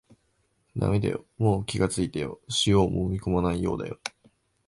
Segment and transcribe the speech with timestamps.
[0.75, 3.99] だめだよ、もう気がついたよ、塩をもみこまないようだよ